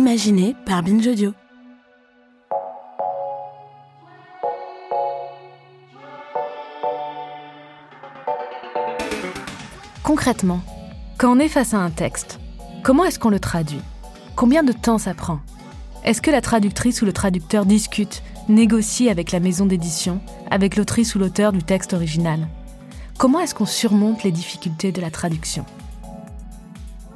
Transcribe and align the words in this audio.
imaginé 0.00 0.56
par 0.64 0.82
Binge 0.82 1.06
Audio. 1.06 1.34
Concrètement, 10.02 10.62
quand 11.18 11.30
on 11.30 11.38
est 11.38 11.48
face 11.48 11.74
à 11.74 11.80
un 11.80 11.90
texte, 11.90 12.40
comment 12.82 13.04
est-ce 13.04 13.18
qu'on 13.18 13.28
le 13.28 13.38
traduit? 13.40 13.82
Combien 14.36 14.62
de 14.62 14.72
temps 14.72 14.96
ça 14.96 15.12
prend? 15.12 15.40
Est-ce 16.02 16.22
que 16.22 16.30
la 16.30 16.40
traductrice 16.40 17.02
ou 17.02 17.04
le 17.04 17.12
traducteur 17.12 17.66
discute, 17.66 18.22
négocie 18.48 19.10
avec 19.10 19.32
la 19.32 19.40
maison 19.40 19.66
d'édition, 19.66 20.22
avec 20.50 20.76
l'autrice 20.76 21.14
ou 21.14 21.18
l'auteur 21.18 21.52
du 21.52 21.62
texte 21.62 21.92
original? 21.92 22.48
Comment 23.18 23.40
est-ce 23.40 23.54
qu'on 23.54 23.66
surmonte 23.66 24.22
les 24.22 24.32
difficultés 24.32 24.92
de 24.92 25.02
la 25.02 25.10
traduction? 25.10 25.66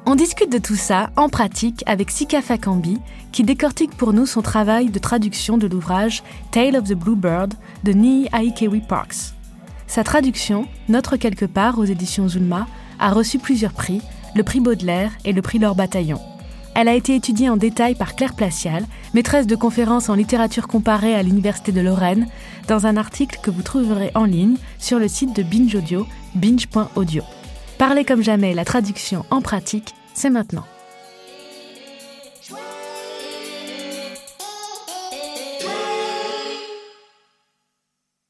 On 0.06 0.14
discute 0.14 0.52
de 0.52 0.58
tout 0.58 0.76
ça 0.76 1.10
en 1.16 1.28
pratique 1.28 1.82
avec 1.86 2.10
Sika 2.10 2.42
Fakambi, 2.42 2.98
qui 3.32 3.42
décortique 3.42 3.96
pour 3.96 4.12
nous 4.12 4.26
son 4.26 4.42
travail 4.42 4.90
de 4.90 4.98
traduction 4.98 5.56
de 5.56 5.66
l'ouvrage 5.66 6.22
Tale 6.50 6.76
of 6.76 6.84
the 6.84 6.94
Bluebird 6.94 7.54
de 7.84 7.92
Nii 7.92 8.28
Aikewi 8.32 8.80
Parks. 8.80 9.34
Sa 9.86 10.04
traduction, 10.04 10.66
Notre 10.88 11.16
quelque 11.16 11.46
part 11.46 11.78
aux 11.78 11.84
éditions 11.84 12.28
Zulma, 12.28 12.66
a 12.98 13.10
reçu 13.10 13.38
plusieurs 13.38 13.72
prix, 13.72 14.02
le 14.34 14.42
prix 14.42 14.60
Baudelaire 14.60 15.12
et 15.24 15.32
le 15.32 15.42
prix 15.42 15.58
Laure 15.58 15.74
Bataillon. 15.74 16.20
Elle 16.74 16.88
a 16.88 16.94
été 16.94 17.14
étudiée 17.14 17.48
en 17.48 17.56
détail 17.56 17.94
par 17.94 18.16
Claire 18.16 18.34
Placial, 18.34 18.84
maîtresse 19.14 19.46
de 19.46 19.56
conférences 19.56 20.08
en 20.08 20.14
littérature 20.14 20.66
comparée 20.66 21.14
à 21.14 21.22
l'Université 21.22 21.72
de 21.72 21.80
Lorraine, 21.80 22.26
dans 22.68 22.86
un 22.86 22.96
article 22.96 23.38
que 23.42 23.50
vous 23.50 23.62
trouverez 23.62 24.10
en 24.14 24.24
ligne 24.24 24.56
sur 24.78 24.98
le 24.98 25.08
site 25.08 25.34
de 25.34 25.42
Binge 25.42 25.74
Audio, 25.74 26.06
binge.audio. 26.34 27.22
Parler 27.78 28.04
comme 28.04 28.22
jamais 28.22 28.54
la 28.54 28.64
traduction 28.64 29.24
en 29.30 29.42
pratique, 29.42 29.94
c'est 30.14 30.30
maintenant. 30.30 30.64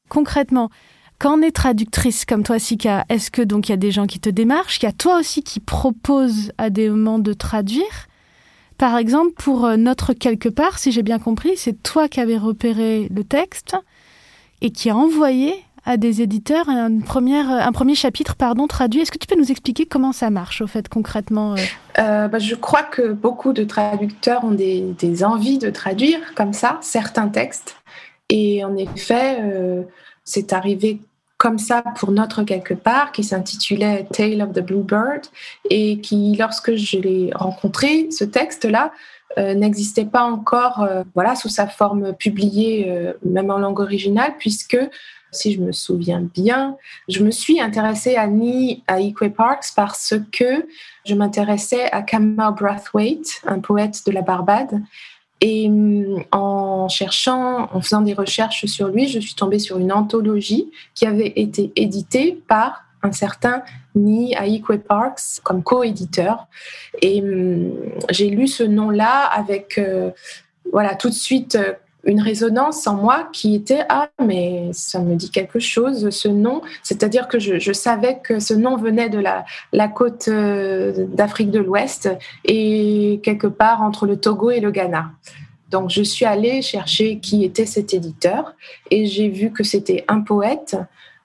Concrètement, 0.09 0.69
quand 1.19 1.37
on 1.37 1.41
est 1.41 1.51
traductrice 1.51 2.25
comme 2.25 2.43
toi, 2.43 2.57
Sika, 2.57 3.05
est-ce 3.09 3.29
que 3.29 3.41
donc 3.41 3.69
il 3.69 3.71
y 3.71 3.73
a 3.73 3.77
des 3.77 3.91
gens 3.91 4.07
qui 4.07 4.19
te 4.19 4.29
démarchent, 4.29 4.79
qu'il 4.79 4.87
y 4.87 4.89
a 4.89 4.93
toi 4.93 5.19
aussi 5.19 5.43
qui 5.43 5.59
proposes 5.59 6.51
à 6.57 6.69
des 6.69 6.89
moments 6.89 7.19
de 7.19 7.33
traduire? 7.33 8.07
Par 8.77 8.97
exemple, 8.97 9.31
pour 9.37 9.65
euh, 9.65 9.77
notre 9.77 10.13
quelque 10.13 10.49
part, 10.49 10.79
si 10.79 10.91
j'ai 10.91 11.03
bien 11.03 11.19
compris, 11.19 11.55
c'est 11.55 11.81
toi 11.83 12.09
qui 12.09 12.19
avais 12.19 12.37
repéré 12.37 13.07
le 13.13 13.23
texte 13.23 13.75
et 14.61 14.71
qui 14.71 14.89
a 14.89 14.95
envoyé 14.95 15.53
à 15.85 15.97
des 15.97 16.21
éditeurs 16.21 16.67
un, 16.67 16.99
première, 16.99 17.49
un 17.49 17.71
premier 17.71 17.95
chapitre 17.95 18.35
pardon, 18.35 18.67
traduit. 18.67 19.01
Est-ce 19.01 19.11
que 19.11 19.17
tu 19.17 19.27
peux 19.27 19.39
nous 19.39 19.51
expliquer 19.51 19.85
comment 19.85 20.11
ça 20.11 20.29
marche, 20.29 20.61
au 20.61 20.67
fait, 20.67 20.89
concrètement 20.89 21.53
euh? 21.53 21.57
Euh, 21.99 22.27
bah, 22.27 22.39
Je 22.39 22.55
crois 22.55 22.83
que 22.83 23.11
beaucoup 23.11 23.53
de 23.53 23.63
traducteurs 23.63 24.43
ont 24.43 24.51
des, 24.51 24.81
des, 24.97 25.23
envies 25.23 25.59
de 25.59 25.69
traduire 25.69 26.19
comme 26.35 26.53
ça 26.53 26.79
certains 26.81 27.29
textes. 27.29 27.75
Et 28.29 28.65
en 28.65 28.75
effet, 28.75 29.37
euh, 29.41 29.83
c'est 30.23 30.51
arrivé 30.53 30.99
comme 31.37 31.59
ça 31.59 31.83
pour 31.99 32.11
notre 32.11 32.43
quelque 32.43 32.73
part, 32.73 33.11
qui 33.11 33.23
s'intitulait 33.23 34.07
Tale 34.11 34.41
of 34.41 34.53
the 34.53 34.61
Bluebird, 34.61 35.21
et 35.69 35.99
qui, 35.99 36.35
lorsque 36.39 36.75
je 36.75 36.97
l'ai 36.97 37.29
rencontré, 37.35 38.09
ce 38.09 38.23
texte-là, 38.23 38.91
n'existait 39.37 40.05
pas 40.05 40.23
encore 40.23 40.87
voilà, 41.13 41.35
sous 41.35 41.49
sa 41.49 41.67
forme 41.67 42.13
publiée, 42.13 42.89
même 43.25 43.51
en 43.51 43.57
langue 43.57 43.81
originale, 43.81 44.35
puisque 44.39 44.77
si 45.35 45.53
je 45.53 45.61
me 45.61 45.71
souviens 45.71 46.27
bien. 46.33 46.77
Je 47.07 47.23
me 47.23 47.31
suis 47.31 47.59
intéressée 47.59 48.15
à 48.15 48.27
Ni 48.27 48.83
à 48.87 48.99
Equa 48.99 49.29
Parks 49.29 49.67
parce 49.75 50.13
que 50.31 50.65
je 51.05 51.13
m'intéressais 51.13 51.91
à 51.91 52.01
Kamal 52.01 52.53
Brathwaite, 52.53 53.41
un 53.45 53.59
poète 53.59 54.01
de 54.05 54.11
la 54.11 54.21
Barbade. 54.21 54.81
Et 55.41 55.69
mm, 55.69 56.23
en 56.31 56.87
cherchant, 56.87 57.69
en 57.73 57.81
faisant 57.81 58.01
des 58.01 58.13
recherches 58.13 58.65
sur 58.65 58.87
lui, 58.87 59.07
je 59.07 59.19
suis 59.19 59.35
tombée 59.35 59.59
sur 59.59 59.77
une 59.77 59.91
anthologie 59.91 60.71
qui 60.93 61.05
avait 61.05 61.33
été 61.35 61.71
éditée 61.75 62.41
par 62.47 62.83
un 63.03 63.11
certain 63.11 63.61
Ni 63.95 64.33
Aikwe 64.33 64.79
Parks 64.79 65.39
comme 65.43 65.61
co-éditeur. 65.61 66.47
Et 67.01 67.21
mm, 67.21 67.71
j'ai 68.09 68.29
lu 68.29 68.47
ce 68.47 68.63
nom-là 68.63 69.25
avec, 69.25 69.77
euh, 69.77 70.11
voilà, 70.71 70.95
tout 70.95 71.09
de 71.09 71.13
suite 71.13 71.55
euh, 71.55 71.73
une 72.05 72.21
résonance 72.21 72.87
en 72.87 72.95
moi 72.95 73.27
qui 73.33 73.55
était 73.55 73.83
ah 73.89 74.09
mais 74.23 74.69
ça 74.73 74.99
me 74.99 75.15
dit 75.15 75.31
quelque 75.31 75.59
chose 75.59 76.09
ce 76.09 76.27
nom 76.27 76.61
c'est-à-dire 76.83 77.27
que 77.27 77.39
je, 77.39 77.73
savais 77.73 78.19
que 78.23 78.39
ce 78.39 78.53
nom 78.53 78.77
venait 78.77 79.09
de 79.09 79.19
la, 79.19 79.45
la 79.73 79.87
côte 79.87 80.27
euh, 80.27 81.05
d'Afrique 81.07 81.51
de 81.51 81.59
l'Ouest 81.59 82.09
et 82.45 83.19
quelque 83.23 83.47
part 83.47 83.81
entre 83.81 84.05
le 84.05 84.17
Togo 84.17 84.51
et 84.51 84.59
le 84.59 84.71
Ghana. 84.71 85.11
Donc 85.71 85.89
je 85.89 86.03
suis 86.03 86.25
allée 86.25 86.61
chercher 86.61 87.19
qui 87.19 87.43
était 87.43 87.65
cet 87.65 87.93
éditeur 87.93 88.53
et 88.91 89.05
j'ai 89.05 89.29
vu 89.29 89.51
que 89.51 89.63
c'était 89.63 90.05
un 90.07 90.21
poète 90.21 90.77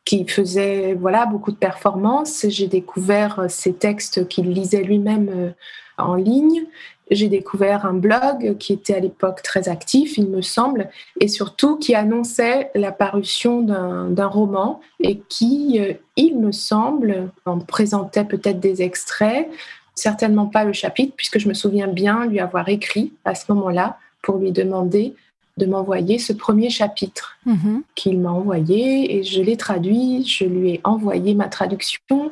qui 0.05 0.27
faisait 0.27 0.95
voilà 0.95 1.27
beaucoup 1.27 1.53
de 1.53 1.57
performances. 1.57 2.47
J'ai 2.49 2.67
découvert 2.67 3.45
ses 3.49 3.75
textes 3.75 4.27
qu'il 4.29 4.51
lisait 4.51 4.83
lui-même 4.83 5.29
euh, 5.29 5.51
en 6.01 6.15
ligne 6.15 6.67
j'ai 7.11 7.29
découvert 7.29 7.85
un 7.85 7.95
blog 7.95 8.57
qui 8.59 8.73
était 8.73 8.95
à 8.95 9.01
l'époque 9.01 9.43
très 9.43 9.69
actif, 9.69 10.17
il 10.17 10.29
me 10.29 10.43
semble, 10.43 10.89
et 11.21 11.29
surtout 11.29 11.77
qui 11.77 11.95
annonçait 11.95 12.71
la 12.75 12.93
parution 12.93 13.63
d'un 13.63 14.27
roman 14.27 14.81
et 15.01 15.21
qui, 15.29 15.81
euh, 15.81 15.95
il 16.17 16.39
me 16.39 16.53
semble, 16.53 17.31
en 17.45 17.59
présentait 17.59 18.25
peut-être 18.25 18.61
des 18.61 18.83
extraits, 18.83 19.49
certainement 19.95 20.47
pas 20.47 20.65
le 20.65 20.73
chapitre, 20.73 21.15
puisque 21.17 21.39
je 21.39 21.49
me 21.49 21.55
souviens 21.55 21.89
bien 21.89 22.27
lui 22.27 22.39
avoir 22.39 22.69
écrit 22.69 23.13
à 23.25 23.35
ce 23.35 23.45
moment-là 23.53 23.99
pour 24.23 24.37
lui 24.37 24.53
demander 24.53 25.15
de 25.57 25.67
m'envoyer 25.67 26.19
ce 26.19 26.33
premier 26.33 26.71
chapitre 26.71 27.37
mm-hmm. 27.47 27.83
qu'il 27.97 28.21
m'a 28.21 28.31
envoyé 28.31 29.17
et 29.17 29.25
je 29.25 29.43
l'ai 29.43 29.57
traduit, 29.57 30.25
je 30.25 30.45
lui 30.45 30.75
ai 30.75 30.81
envoyé 30.85 31.35
ma 31.35 31.49
traduction 31.49 32.31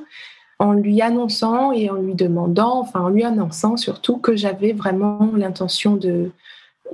en 0.59 0.73
lui 0.73 1.01
annonçant 1.03 1.73
et 1.73 1.89
en 1.91 1.95
lui 1.95 2.15
demandant, 2.15 2.81
enfin 2.81 3.01
en 3.01 3.09
lui 3.09 3.25
annonçant 3.25 3.77
surtout 3.77 4.17
que 4.17 4.35
j'avais 4.37 4.73
vraiment 4.73 5.31
l'intention 5.37 5.97
de, 5.97 6.31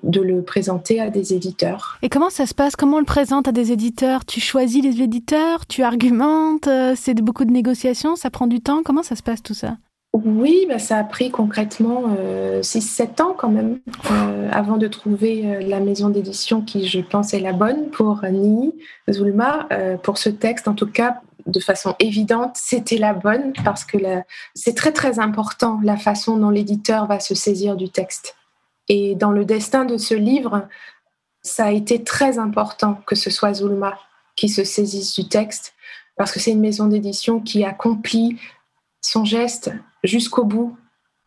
de 0.02 0.20
le 0.20 0.42
présenter 0.42 1.00
à 1.00 1.10
des 1.10 1.34
éditeurs. 1.34 1.98
Et 2.02 2.08
comment 2.08 2.30
ça 2.30 2.46
se 2.46 2.54
passe? 2.54 2.76
Comment 2.76 2.96
on 2.96 3.00
le 3.00 3.06
présente 3.06 3.48
à 3.48 3.52
des 3.52 3.72
éditeurs? 3.72 4.24
Tu 4.24 4.40
choisis 4.40 4.82
les 4.82 5.02
éditeurs? 5.02 5.66
Tu 5.66 5.82
argumentes? 5.82 6.68
Euh, 6.68 6.94
C'est 6.96 7.14
beaucoup 7.14 7.44
de 7.44 7.52
négociations? 7.52 8.16
Ça 8.16 8.30
prend 8.30 8.46
du 8.46 8.60
temps? 8.60 8.82
Comment 8.84 9.02
ça 9.02 9.16
se 9.16 9.22
passe 9.22 9.42
tout 9.42 9.54
ça? 9.54 9.76
Oui, 10.12 10.66
bah, 10.68 10.78
ça 10.78 10.98
a 10.98 11.04
pris 11.04 11.30
concrètement 11.30 12.04
6-7 12.60 13.02
euh, 13.20 13.24
ans 13.24 13.34
quand 13.36 13.48
même 13.48 13.80
euh, 14.12 14.48
avant 14.52 14.76
de 14.76 14.86
trouver 14.86 15.58
la 15.66 15.80
maison 15.80 16.08
d'édition 16.08 16.60
qui, 16.60 16.86
je 16.86 17.00
pense, 17.00 17.34
est 17.34 17.40
la 17.40 17.52
bonne 17.52 17.88
pour 17.90 18.20
Ni 18.30 18.72
Zulma, 19.10 19.68
pour 20.04 20.18
ce 20.18 20.30
texte, 20.30 20.68
en 20.68 20.74
tout 20.74 20.86
cas 20.86 21.20
de 21.46 21.60
façon 21.60 21.94
évidente, 21.98 22.56
c'était 22.56 22.98
la 22.98 23.12
bonne 23.12 23.52
parce 23.64 23.84
que 23.84 23.98
c'est 24.54 24.74
très 24.74 24.92
très 24.92 25.18
important 25.18 25.80
la 25.82 25.96
façon 25.96 26.36
dont 26.36 26.50
l'éditeur 26.50 27.06
va 27.06 27.20
se 27.20 27.34
saisir 27.34 27.76
du 27.76 27.90
texte. 27.90 28.36
Et 28.88 29.14
dans 29.14 29.32
le 29.32 29.44
destin 29.44 29.84
de 29.84 29.96
ce 29.96 30.14
livre, 30.14 30.68
ça 31.42 31.66
a 31.66 31.70
été 31.70 32.02
très 32.02 32.38
important 32.38 32.94
que 33.06 33.14
ce 33.14 33.30
soit 33.30 33.54
Zulma 33.54 33.98
qui 34.36 34.48
se 34.48 34.64
saisisse 34.64 35.14
du 35.14 35.28
texte 35.28 35.74
parce 36.16 36.32
que 36.32 36.40
c'est 36.40 36.52
une 36.52 36.60
maison 36.60 36.86
d'édition 36.86 37.40
qui 37.40 37.64
accomplit 37.64 38.38
son 39.00 39.24
geste 39.24 39.72
jusqu'au 40.02 40.44
bout 40.44 40.76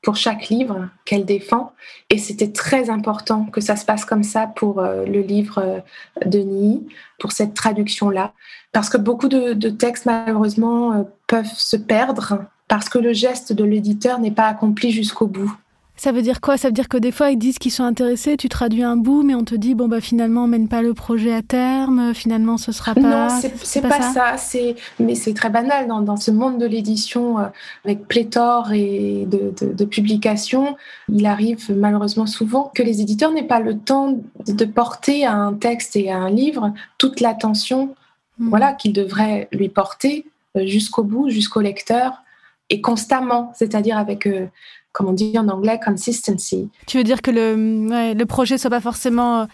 pour 0.07 0.16
chaque 0.16 0.47
livre 0.47 0.88
qu'elle 1.03 1.25
défend. 1.25 1.73
Et 2.09 2.18
c'était 2.18 2.53
très 2.53 2.90
important 2.90 3.44
que 3.44 3.59
ça 3.59 3.75
se 3.75 3.84
passe 3.84 4.06
comme 4.06 4.23
ça 4.23 4.47
pour 4.47 4.79
euh, 4.79 5.03
le 5.03 5.19
livre 5.19 5.57
euh, 5.57 5.79
de 6.25 6.40
Nii, 6.40 6.88
pour 7.19 7.34
cette 7.34 7.53
traduction-là. 7.53 8.31
Parce 8.72 8.88
que 8.90 8.95
beaucoup 8.95 9.28
de, 9.28 9.69
textes, 9.69 10.06
malheureusement, 10.06 10.94
euh, 10.94 11.03
peuvent 11.28 11.53
se 11.53 11.75
perdre 11.75 12.45
parce 12.69 12.88
que 12.88 13.00
le 13.00 13.12
geste 13.12 13.51
de 13.51 13.66
l'éditeur 13.66 14.19
n'est 14.19 14.31
pas 14.31 14.48
accompli 14.48 14.92
jusqu'au 14.92 15.27
bout. 15.27 15.54
Ça 15.99 16.11
veut 16.11 16.21
dire 16.21 16.41
quoi? 16.41 16.57
Ça 16.57 16.67
veut 16.67 16.73
dire 16.73 16.89
que 16.89 16.97
des 16.97 17.11
fois 17.11 17.31
ils 17.31 17.38
disent 17.38 17.57
qu'ils 17.57 17.71
sont 17.71 17.83
intéressés, 17.83 18.38
tu 18.38 18.49
traduis 18.49 18.83
un 18.83 18.95
bout, 18.95 19.23
mais 19.23 19.33
on 19.33 19.44
te 19.44 19.55
dit 19.55 19.73
bon 19.73 19.88
bah 19.88 19.99
finalement 19.99 20.44
on 20.44 20.47
mène 20.47 20.67
pas 20.67 20.83
le 20.83 20.94
projet 20.94 21.33
à 21.33 21.41
terme, 21.41 22.13
finalement 22.13 22.57
ce 22.57 22.71
sera 22.71 22.94
pas. 22.94 23.01
Non, 23.01 23.27
c'est 23.63 23.81
pas, 23.81 23.89
pas, 23.89 24.13
ça. 24.13 24.38
C'est 24.38 24.75
mais 24.99 25.15
c'est 25.15 25.33
très 25.33 25.49
banal 25.49 25.88
dans, 25.88 26.01
dans 26.01 26.15
ce 26.15 26.29
monde 26.29 26.59
de 26.59 26.67
l'édition 26.67 27.39
euh, 27.39 27.45
avec 27.83 28.07
pléthore 28.07 28.73
et 28.73 29.25
de, 29.25 29.51
de, 29.59 29.73
de, 29.73 29.85
publications. 29.85 30.77
Il 31.11 31.25
arrive 31.25 31.75
malheureusement 31.75 32.27
souvent 32.27 32.71
que 32.75 32.83
les 32.83 33.01
éditeurs 33.01 33.31
n'aient 33.31 33.41
pas 33.41 33.59
le 33.59 33.77
temps 33.77 34.19
de 34.47 34.65
porter 34.65 35.25
à 35.25 35.33
un 35.33 35.53
texte 35.53 35.95
et 35.95 36.11
à 36.11 36.17
un 36.17 36.29
livre 36.29 36.73
toute 37.00 37.21
l'attention, 37.21 37.95
hmm. 38.38 38.50
voilà, 38.50 38.73
qu'ils 38.73 38.93
devraient 38.93 39.47
lui 39.51 39.69
porter 39.69 40.25
euh, 40.55 40.67
jusqu'au 40.67 41.03
bout, 41.03 41.29
jusqu'au 41.29 41.61
lecteur 41.61 42.21
et 42.69 42.81
constamment, 42.81 43.51
c'est-à-dire 43.55 43.97
avec 43.97 44.27
euh, 44.27 44.47
comme 44.91 45.07
on 45.07 45.13
dit 45.13 45.37
en 45.37 45.47
anglais, 45.47 45.79
consistency. 45.83 46.69
Tu 46.87 46.97
veux 46.97 47.03
dire 47.03 47.21
que 47.21 47.31
le, 47.31 47.87
ouais, 47.89 48.13
le 48.13 48.25
projet 48.25 48.57
soit 48.57 48.71
pas 48.71 48.81
forcément 48.81 49.47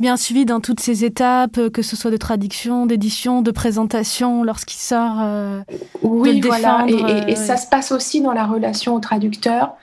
bien 0.00 0.16
suivi 0.16 0.44
dans 0.44 0.60
toutes 0.60 0.80
ces 0.80 1.04
étapes, 1.04 1.58
euh, 1.58 1.70
que 1.70 1.82
ce 1.82 1.96
soit 1.96 2.10
de 2.10 2.16
traduction, 2.16 2.86
d'édition, 2.86 3.42
de 3.42 3.50
présentation, 3.50 4.42
lorsqu'il 4.42 4.78
sort. 4.78 5.16
Euh, 5.20 5.60
oui, 6.02 6.40
voilà. 6.40 6.86
et, 7.26 7.36
ça 7.36 7.56
se 7.56 7.68
passe 7.68 7.92
aussi 7.92 8.20
dans 8.20 8.32
la 8.32 8.44
relation 8.44 8.94
au 8.94 9.00
traducteur, 9.00 9.74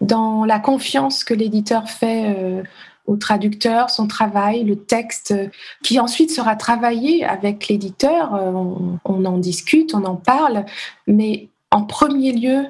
dans 0.00 0.44
la 0.44 0.58
confiance 0.58 1.24
que 1.24 1.34
l'éditeur 1.34 1.88
fait 1.88 2.64
au 3.06 3.16
traducteur, 3.16 3.90
son 3.90 4.06
travail, 4.06 4.62
le 4.64 4.76
texte, 4.76 5.34
qui 5.82 5.98
ensuite 5.98 6.30
sera 6.30 6.54
travaillé 6.54 7.24
avec 7.24 7.68
l'éditeur. 7.68 8.32
On, 8.32 8.98
on 9.04 9.24
en 9.24 9.38
discute, 9.38 9.94
on 9.94 10.04
en 10.04 10.16
parle, 10.16 10.64
mais 11.06 11.48
en 11.70 11.82
premier 11.82 12.32
lieu, 12.32 12.66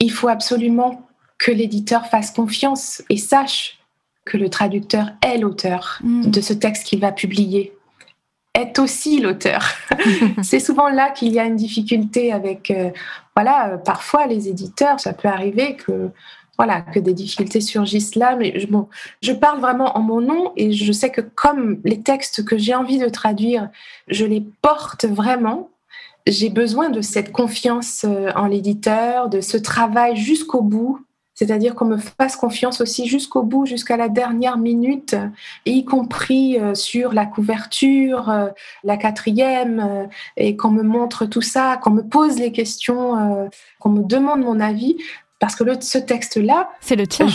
il 0.00 0.10
faut 0.10 0.28
absolument 0.28 1.06
que 1.38 1.50
l'éditeur 1.50 2.06
fasse 2.06 2.30
confiance 2.30 3.02
et 3.08 3.16
sache 3.16 3.78
que 4.24 4.36
le 4.36 4.48
traducteur 4.48 5.10
est 5.22 5.38
l'auteur 5.38 5.98
mm. 6.02 6.30
de 6.30 6.40
ce 6.40 6.52
texte 6.52 6.86
qu'il 6.86 7.00
va 7.00 7.12
publier, 7.12 7.72
est 8.54 8.78
aussi 8.78 9.20
l'auteur. 9.20 9.64
c'est 10.42 10.60
souvent 10.60 10.88
là 10.88 11.10
qu'il 11.10 11.32
y 11.32 11.40
a 11.40 11.44
une 11.44 11.56
difficulté 11.56 12.32
avec, 12.32 12.70
euh, 12.70 12.90
voilà, 13.34 13.70
euh, 13.70 13.76
parfois 13.78 14.26
les 14.26 14.48
éditeurs, 14.48 15.00
ça 15.00 15.12
peut 15.12 15.28
arriver 15.28 15.76
que 15.76 16.10
voilà, 16.58 16.82
que 16.82 17.00
des 17.00 17.14
difficultés 17.14 17.60
surgissent 17.60 18.14
là, 18.14 18.36
mais 18.36 18.60
je, 18.60 18.66
bon, 18.66 18.88
je 19.22 19.32
parle 19.32 19.60
vraiment 19.60 19.96
en 19.96 20.00
mon 20.00 20.20
nom 20.20 20.52
et 20.56 20.72
je 20.72 20.92
sais 20.92 21.10
que 21.10 21.22
comme 21.22 21.80
les 21.82 22.00
textes 22.00 22.44
que 22.44 22.58
j'ai 22.58 22.74
envie 22.74 22.98
de 22.98 23.08
traduire, 23.08 23.70
je 24.08 24.26
les 24.26 24.44
porte 24.60 25.06
vraiment, 25.06 25.70
j'ai 26.26 26.50
besoin 26.50 26.90
de 26.90 27.00
cette 27.00 27.32
confiance 27.32 28.04
euh, 28.04 28.30
en 28.36 28.46
l'éditeur, 28.46 29.28
de 29.28 29.40
ce 29.40 29.56
travail 29.56 30.16
jusqu'au 30.16 30.62
bout, 30.62 31.00
c'est-à-dire 31.34 31.74
qu'on 31.74 31.86
me 31.86 31.96
fasse 31.96 32.36
confiance 32.36 32.80
aussi 32.80 33.08
jusqu'au 33.08 33.42
bout, 33.42 33.66
jusqu'à 33.66 33.96
la 33.96 34.08
dernière 34.08 34.58
minute, 34.58 35.16
y 35.66 35.84
compris 35.84 36.58
euh, 36.58 36.74
sur 36.74 37.12
la 37.12 37.26
couverture, 37.26 38.28
euh, 38.28 38.48
la 38.84 38.96
quatrième, 38.96 40.08
et 40.36 40.56
qu'on 40.56 40.70
me 40.70 40.82
montre 40.82 41.26
tout 41.26 41.42
ça, 41.42 41.78
qu'on 41.82 41.90
me 41.90 42.02
pose 42.02 42.38
les 42.38 42.52
questions, 42.52 43.48
qu'on 43.80 43.90
me 43.90 44.02
demande 44.02 44.42
mon 44.42 44.60
avis. 44.60 44.96
Parce 45.40 45.56
que 45.56 45.64
le, 45.64 45.74
ce 45.80 45.98
texte-là, 45.98 46.70
c'est 46.80 46.94
le 46.94 47.04
tien, 47.08 47.26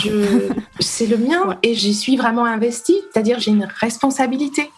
c'est 0.80 1.06
le 1.06 1.18
mien, 1.18 1.58
et 1.62 1.74
j'y 1.74 1.92
suis 1.92 2.16
vraiment 2.16 2.46
investie. 2.46 2.98
C'est-à-dire 3.12 3.38
j'ai 3.38 3.50
une 3.50 3.68
responsabilité. 3.80 4.70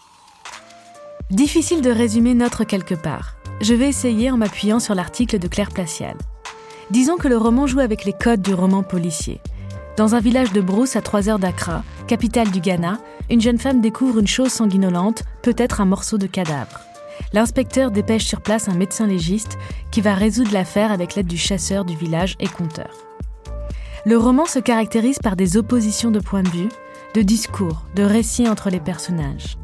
Difficile 1.31 1.81
de 1.81 1.89
résumer 1.89 2.33
notre 2.33 2.65
quelque 2.65 2.93
part. 2.93 3.37
Je 3.61 3.73
vais 3.73 3.87
essayer 3.87 4.29
en 4.29 4.35
m'appuyant 4.35 4.81
sur 4.81 4.95
l'article 4.95 5.39
de 5.39 5.47
Claire 5.47 5.69
Placial. 5.69 6.17
Disons 6.89 7.15
que 7.15 7.29
le 7.29 7.37
roman 7.37 7.67
joue 7.67 7.79
avec 7.79 8.03
les 8.03 8.11
codes 8.11 8.41
du 8.41 8.53
roman 8.53 8.83
policier. 8.83 9.39
Dans 9.95 10.13
un 10.13 10.19
village 10.19 10.51
de 10.51 10.59
Brousse 10.59 10.97
à 10.97 11.01
3 11.01 11.29
heures 11.29 11.39
d'Accra, 11.39 11.85
capitale 12.05 12.51
du 12.51 12.59
Ghana, 12.59 12.99
une 13.29 13.39
jeune 13.39 13.59
femme 13.59 13.79
découvre 13.79 14.19
une 14.19 14.27
chose 14.27 14.51
sanguinolente, 14.51 15.23
peut-être 15.41 15.79
un 15.79 15.85
morceau 15.85 16.17
de 16.17 16.27
cadavre. 16.27 16.81
L'inspecteur 17.31 17.91
dépêche 17.91 18.25
sur 18.25 18.41
place 18.41 18.67
un 18.67 18.75
médecin 18.75 19.07
légiste 19.07 19.57
qui 19.89 20.01
va 20.01 20.15
résoudre 20.15 20.51
l'affaire 20.51 20.91
avec 20.91 21.15
l'aide 21.15 21.27
du 21.27 21.37
chasseur 21.37 21.85
du 21.85 21.95
village 21.95 22.35
et 22.41 22.47
conteur. 22.49 22.91
Le 24.05 24.17
roman 24.17 24.45
se 24.47 24.59
caractérise 24.59 25.19
par 25.19 25.37
des 25.37 25.55
oppositions 25.55 26.11
de 26.11 26.19
points 26.19 26.43
de 26.43 26.49
vue, 26.49 26.69
de 27.13 27.21
discours, 27.21 27.85
de 27.95 28.03
récits 28.03 28.49
entre 28.49 28.69
les 28.69 28.81
personnages. 28.81 29.55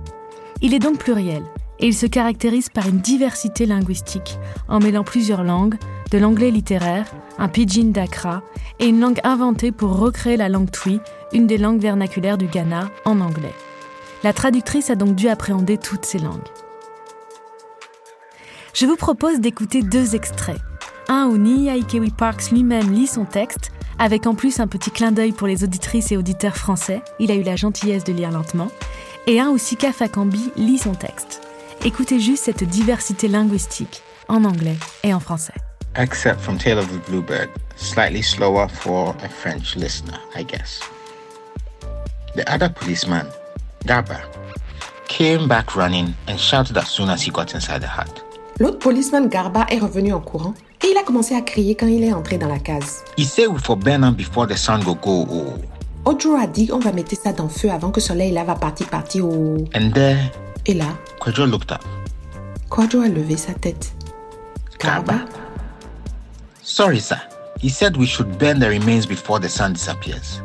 Il 0.61 0.73
est 0.73 0.79
donc 0.79 0.97
pluriel, 0.97 1.43
et 1.79 1.87
il 1.87 1.93
se 1.93 2.07
caractérise 2.07 2.69
par 2.69 2.87
une 2.87 2.99
diversité 2.99 3.65
linguistique, 3.65 4.39
en 4.67 4.79
mêlant 4.79 5.03
plusieurs 5.03 5.43
langues, 5.43 5.75
de 6.11 6.17
l'anglais 6.17 6.51
littéraire, 6.51 7.05
un 7.37 7.47
pidgin 7.47 7.91
d'Accra 7.91 8.41
et 8.79 8.87
une 8.87 8.99
langue 8.99 9.19
inventée 9.23 9.71
pour 9.71 9.97
recréer 9.97 10.37
la 10.37 10.49
langue 10.49 10.71
Twi, 10.71 10.99
une 11.33 11.45
des 11.45 11.57
langues 11.57 11.81
vernaculaires 11.81 12.37
du 12.37 12.47
Ghana, 12.47 12.89
en 13.05 13.19
anglais. 13.19 13.53
La 14.23 14.33
traductrice 14.33 14.89
a 14.89 14.95
donc 14.95 15.15
dû 15.15 15.27
appréhender 15.27 15.77
toutes 15.77 16.05
ces 16.05 16.19
langues. 16.19 16.47
Je 18.73 18.85
vous 18.85 18.95
propose 18.95 19.39
d'écouter 19.39 19.81
deux 19.81 20.15
extraits. 20.15 20.61
Un 21.07 21.27
où 21.27 21.37
Nia 21.37 21.73
Parks 22.17 22.51
lui-même 22.51 22.91
lit 22.91 23.07
son 23.07 23.25
texte, 23.25 23.71
avec 23.99 24.27
en 24.27 24.35
plus 24.35 24.59
un 24.59 24.67
petit 24.67 24.91
clin 24.91 25.11
d'œil 25.11 25.31
pour 25.31 25.47
les 25.47 25.63
auditrices 25.63 26.11
et 26.11 26.17
auditeurs 26.17 26.57
français, 26.57 27.01
il 27.19 27.31
a 27.31 27.35
eu 27.35 27.43
la 27.43 27.55
gentillesse 27.55 28.03
de 28.03 28.13
lire 28.13 28.31
lentement, 28.31 28.67
et 29.27 29.41
un 29.41 29.49
où 29.49 29.57
Sika 29.57 29.91
Fakambi 29.91 30.51
lit 30.55 30.77
son 30.77 30.93
texte. 30.93 31.41
Écoutez 31.83 32.19
juste 32.19 32.45
cette 32.45 32.63
diversité 32.63 33.27
linguistique 33.27 34.01
en 34.29 34.45
anglais 34.45 34.77
et 35.03 35.13
en 35.13 35.19
français. 35.19 35.53
Except 35.95 36.39
from 36.39 36.57
Tale 36.57 36.79
of 36.79 36.87
the 36.87 37.09
Bluebird, 37.09 37.49
slightly 37.75 38.23
slower 38.23 38.67
for 38.69 39.15
a 39.23 39.29
French 39.29 39.75
listener, 39.75 40.17
I 40.35 40.43
guess. 40.43 40.79
The 42.35 42.43
other 42.47 42.69
policeman, 42.69 43.25
Garba, 43.85 44.21
came 45.07 45.47
back 45.47 45.75
running 45.75 46.13
and 46.27 46.37
shouted 46.37 46.77
as 46.77 46.87
soon 46.87 47.09
as 47.09 47.21
he 47.21 47.31
got 47.31 47.53
inside 47.53 47.81
the 47.81 47.87
hut. 47.87 48.23
L'autre 48.59 48.79
policeman 48.79 49.27
Garba 49.27 49.65
est 49.69 49.79
revenu 49.79 50.13
en 50.13 50.21
courant 50.21 50.53
et 50.83 50.87
il 50.87 50.97
a 50.97 51.03
commencé 51.03 51.35
à 51.35 51.41
crier 51.41 51.75
quand 51.75 51.87
il 51.87 52.03
est 52.03 52.13
entré 52.13 52.37
dans 52.37 52.47
la 52.47 52.59
case. 52.59 53.03
He 53.17 53.25
said 53.25 53.47
we 53.49 53.61
for 53.61 53.75
burn 53.75 54.09
before 54.13 54.47
the 54.47 54.57
sun 54.57 54.81
go 54.83 54.95
go. 54.95 55.27
Oh. 55.29 55.76
Ojo 56.07 56.37
a 56.37 56.47
dit 56.47 56.69
on 56.71 56.79
va 56.79 56.93
mettre 56.93 57.17
ça 57.21 57.33
dans 57.33 57.43
le 57.43 57.49
feu 57.49 57.69
avant 57.69 57.91
que 57.91 57.99
le 57.99 58.05
soleil 58.05 58.31
là 58.31 58.45
va 58.45 58.55
partir 58.55 58.87
partir 58.87 59.25
au. 59.25 59.57
And 59.75 59.91
there 59.93 60.31
et 60.65 60.73
là, 60.73 60.85
Quadro 61.19 61.45
looked 61.45 61.69
up. 61.69 61.83
Quadro 62.69 63.01
a 63.01 63.09
levé 63.09 63.35
sa 63.35 63.53
tête. 63.53 63.93
Garba? 64.79 65.25
Sorry, 66.63 67.01
sir. 67.01 67.19
He 67.61 67.69
said 67.69 67.97
we 67.97 68.07
should 68.07 68.37
burn 68.37 68.57
the 68.57 68.69
remains 68.69 69.05
before 69.05 69.41
the 69.41 69.49
sun 69.49 69.73
disappears. 69.73 70.41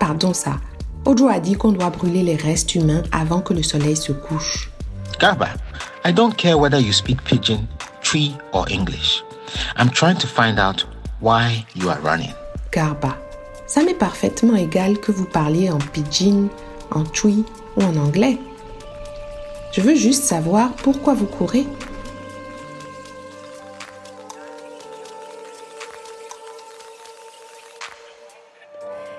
Pardon, 0.00 0.32
ça. 0.32 0.58
Ojo 1.04 1.28
a 1.28 1.38
dit 1.38 1.54
qu'on 1.54 1.70
doit 1.70 1.90
brûler 1.90 2.24
les 2.24 2.34
restes 2.34 2.74
humains 2.74 3.04
avant 3.12 3.40
que 3.40 3.54
le 3.54 3.62
soleil 3.62 3.94
se 3.94 4.10
couche. 4.10 4.68
Garba, 5.20 5.50
I 6.04 6.12
don't 6.12 6.34
care 6.36 6.58
whether 6.58 6.80
you 6.80 6.92
speak 6.92 7.22
pidgin, 7.22 7.68
tree, 8.02 8.34
or 8.52 8.66
English. 8.68 9.22
I'm 9.76 9.88
trying 9.88 10.18
to 10.18 10.26
find 10.26 10.58
out 10.58 10.84
why 11.20 11.64
you 11.76 11.90
are 11.90 12.00
running. 12.00 12.32
Garba, 12.72 13.14
ça 13.66 13.82
m'est 13.82 13.94
parfaitement 13.94 14.56
égal 14.56 14.98
que 14.98 15.12
vous 15.12 15.24
parliez 15.24 15.70
en 15.70 15.78
pidgin, 15.78 16.48
en 16.90 17.04
tree 17.04 17.44
ou 17.76 17.82
en 17.82 17.96
anglais. 17.96 18.38
Je 19.72 19.80
veux 19.80 19.94
juste 19.94 20.24
savoir 20.24 20.72
pourquoi 20.74 21.14
vous 21.14 21.26
courez. 21.26 21.66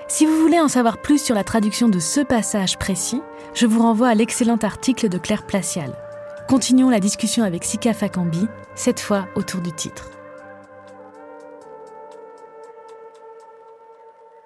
Si 0.07 0.25
vous 0.25 0.37
voulez 0.39 0.59
en 0.59 0.67
savoir 0.67 0.99
plus 0.99 1.21
sur 1.21 1.35
la 1.35 1.43
traduction 1.43 1.89
de 1.89 1.99
ce 1.99 2.21
passage 2.21 2.79
précis, 2.79 3.21
je 3.53 3.67
vous 3.67 3.81
renvoie 3.81 4.07
à 4.07 4.15
l'excellent 4.15 4.57
article 4.57 5.09
de 5.09 5.19
Claire 5.19 5.45
Placial. 5.45 5.93
Continuons 6.47 6.89
la 6.89 6.99
discussion 6.99 7.43
avec 7.43 7.63
Sika 7.63 7.93
Fakambi, 7.93 8.47
cette 8.73 8.99
fois 8.99 9.27
autour 9.35 9.61
du 9.61 9.71
titre. 9.71 10.16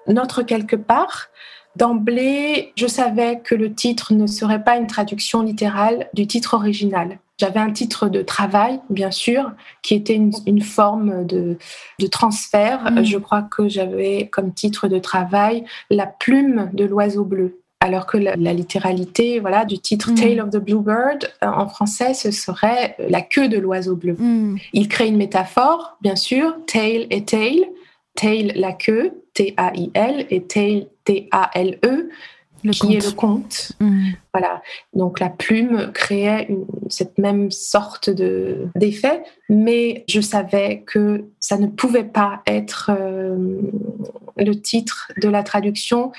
Notre 0.08 0.44
quelque 0.44 0.76
part, 0.76 1.30
D'emblée, 1.78 2.74
je 2.76 2.86
savais 2.86 3.40
que 3.40 3.56
le 3.56 3.74
titre 3.74 4.14
ne 4.14 4.28
serait 4.28 4.64
pas 4.64 4.76
une 4.76 4.88
traduction 4.88 5.42
littérale 5.42 6.10
du 6.14 6.28
titre 6.28 6.54
original. 6.56 7.18
J'avais 7.40 7.62
un 7.62 7.72
titre 7.72 8.10
de 8.10 8.22
travail, 8.22 8.82
bien 8.90 9.10
sûr, 9.10 9.54
qui 9.82 9.96
était 9.96 10.16
une, 10.16 10.62
forme 10.62 11.26
de, 11.26 11.58
transfert. 12.12 12.92
Mm. 12.92 13.04
Je 13.04 13.18
crois 13.18 13.42
que 13.42 13.70
j'avais 13.70 14.28
comme 14.32 14.54
titre 14.54 14.88
de 14.88 15.00
travail 15.00 15.64
La 15.90 16.08
plume 16.08 16.70
de 16.74 16.84
l'oiseau 16.84 17.24
bleu. 17.24 17.62
Alors 17.80 18.06
que 18.06 18.18
la, 18.18 18.36
littéralité 18.36 19.40
voilà, 19.40 19.66
du 19.66 19.80
titre 19.80 20.12
mm. 20.12 20.16
Tale 20.16 20.42
of 20.42 20.50
the 20.52 20.58
Bluebird 20.58 21.32
euh, 21.44 21.48
en 21.48 21.68
français, 21.68 22.14
ce 22.14 22.30
serait 22.30 22.96
La 23.10 23.22
queue 23.22 23.48
de 23.48 23.58
l'oiseau 23.58 23.96
bleu. 23.96 24.14
Mm. 24.20 24.58
Il 24.74 24.88
crée 24.88 25.08
une 25.08 25.18
métaphore, 25.18 25.98
bien 26.02 26.18
sûr, 26.18 26.58
tail 26.68 27.08
et 27.10 27.24
tail. 27.24 27.66
Tail, 28.16 28.54
la 28.56 28.74
queue, 28.74 29.24
T-A-I-L, 29.34 30.26
et 30.30 30.44
tail, 30.44 30.88
T-A-L-E, 31.06 32.10
qui 32.70 32.96
est 32.96 33.06
le 33.06 33.12
conte. 33.12 33.72
Mm. 33.80 34.12
Voilà. 34.34 34.62
Donc 34.94 35.20
la 35.20 35.30
plume 35.30 35.92
créait 35.94 36.48
cette 36.90 37.18
même 37.18 37.52
sorte 37.52 38.10
de 38.10 38.68
d'effet, 38.76 39.24
mais 39.50 40.04
je 40.08 40.22
savais 40.22 40.84
que 40.86 41.26
ça 41.40 41.58
ne 41.58 41.68
pouvait 41.68 42.04
pas 42.04 42.44
être 42.46 42.92
euh, 42.94 43.62
le 44.38 44.54
titre 44.54 45.12
de 45.22 45.30
la 45.30 45.44
traduction 45.44 46.12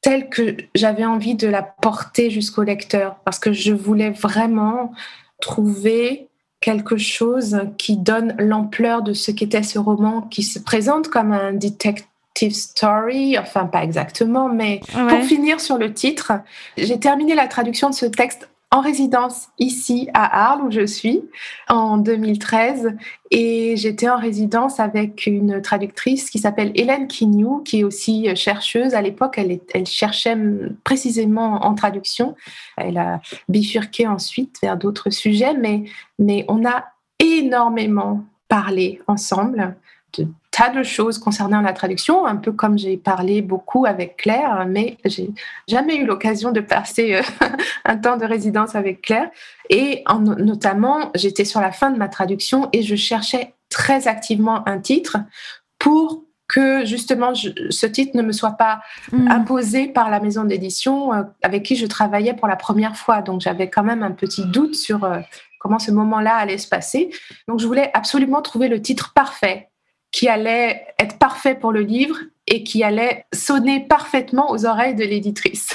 tel 0.00 0.28
que 0.28 0.56
j'avais 0.74 1.04
envie 1.04 1.36
de 1.36 1.46
la 1.46 1.62
porter 1.62 2.28
jusqu'au 2.30 2.64
lecteur, 2.64 3.16
parce 3.24 3.38
que 3.38 3.52
je 3.52 3.72
voulais 3.72 4.10
vraiment 4.10 4.92
trouver 5.40 6.28
quelque 6.62 6.96
chose 6.96 7.60
qui 7.76 7.98
donne 7.98 8.34
l'ampleur 8.38 9.02
de 9.02 9.12
ce 9.12 9.30
qu'était 9.30 9.62
ce 9.62 9.78
roman, 9.78 10.22
qui 10.22 10.42
se 10.42 10.58
présente 10.58 11.08
comme 11.08 11.32
un 11.32 11.52
detective 11.52 12.08
Story, 12.50 13.38
enfin 13.38 13.66
pas 13.66 13.84
exactement, 13.84 14.48
mais 14.48 14.80
pour 14.90 15.22
finir 15.22 15.60
sur 15.60 15.76
le 15.76 15.92
titre, 15.92 16.32
j'ai 16.78 16.98
terminé 16.98 17.34
la 17.34 17.46
traduction 17.46 17.90
de 17.90 17.94
ce 17.94 18.06
texte 18.06 18.48
en 18.72 18.80
résidence 18.80 19.48
ici 19.58 20.08
à 20.14 20.50
Arles 20.50 20.62
où 20.62 20.70
je 20.70 20.86
suis 20.86 21.22
en 21.68 21.98
2013 21.98 22.96
et 23.30 23.76
j'étais 23.76 24.08
en 24.08 24.16
résidence 24.16 24.80
avec 24.80 25.26
une 25.26 25.60
traductrice 25.60 26.30
qui 26.30 26.38
s'appelle 26.38 26.72
Hélène 26.74 27.06
Quignou 27.06 27.58
qui 27.58 27.80
est 27.80 27.84
aussi 27.84 28.34
chercheuse. 28.34 28.94
À 28.94 29.02
l'époque, 29.02 29.38
elle, 29.38 29.86
cherchait 29.86 30.36
précisément 30.84 31.66
en 31.66 31.74
traduction. 31.74 32.34
Elle 32.78 32.96
a 32.96 33.20
bifurqué 33.50 34.06
ensuite 34.06 34.56
vers 34.62 34.78
d'autres 34.78 35.10
sujets, 35.10 35.54
mais, 35.54 35.84
mais 36.18 36.46
on 36.48 36.64
a 36.64 36.86
énormément 37.18 38.24
parlé 38.48 39.02
ensemble 39.06 39.76
de 40.16 40.26
tas 40.52 40.68
de 40.68 40.82
choses 40.82 41.18
concernant 41.18 41.62
la 41.62 41.72
traduction, 41.72 42.26
un 42.26 42.36
peu 42.36 42.52
comme 42.52 42.78
j'ai 42.78 42.96
parlé 42.96 43.42
beaucoup 43.42 43.86
avec 43.86 44.18
Claire, 44.18 44.66
mais 44.68 44.98
j'ai 45.04 45.30
jamais 45.66 45.96
eu 45.96 46.04
l'occasion 46.04 46.52
de 46.52 46.60
passer 46.60 47.14
euh, 47.14 47.22
un 47.84 47.96
temps 47.96 48.18
de 48.18 48.24
résidence 48.24 48.76
avec 48.76 49.02
Claire. 49.02 49.30
Et 49.70 50.02
en, 50.06 50.20
notamment, 50.20 51.10
j'étais 51.14 51.46
sur 51.46 51.60
la 51.60 51.72
fin 51.72 51.90
de 51.90 51.98
ma 51.98 52.08
traduction 52.08 52.68
et 52.72 52.82
je 52.82 52.94
cherchais 52.94 53.54
très 53.70 54.06
activement 54.06 54.68
un 54.68 54.78
titre 54.78 55.16
pour 55.78 56.22
que 56.48 56.84
justement 56.84 57.32
ce 57.34 57.86
titre 57.86 58.14
ne 58.14 58.22
me 58.22 58.32
soit 58.32 58.58
pas 58.58 58.82
mm. 59.10 59.30
imposé 59.30 59.88
par 59.88 60.10
la 60.10 60.20
maison 60.20 60.44
d'édition 60.44 61.14
euh, 61.14 61.22
avec 61.42 61.62
qui 61.62 61.76
je 61.76 61.86
travaillais 61.86 62.34
pour 62.34 62.46
la 62.46 62.56
première 62.56 62.96
fois. 62.96 63.22
Donc 63.22 63.40
j'avais 63.40 63.70
quand 63.70 63.82
même 63.82 64.02
un 64.02 64.12
petit 64.12 64.44
doute 64.44 64.74
sur 64.74 65.04
euh, 65.04 65.20
comment 65.58 65.78
ce 65.78 65.92
moment-là 65.92 66.36
allait 66.36 66.58
se 66.58 66.68
passer. 66.68 67.08
Donc 67.48 67.58
je 67.58 67.66
voulais 67.66 67.90
absolument 67.94 68.42
trouver 68.42 68.68
le 68.68 68.82
titre 68.82 69.14
parfait 69.14 69.70
qui 70.12 70.28
allait 70.28 70.84
être 70.98 71.18
parfait 71.18 71.54
pour 71.54 71.72
le 71.72 71.80
livre 71.80 72.18
et 72.46 72.64
qui 72.64 72.84
allait 72.84 73.24
sonner 73.32 73.80
parfaitement 73.80 74.50
aux 74.50 74.66
oreilles 74.66 74.94
de 74.94 75.04
l'éditrice. 75.04 75.70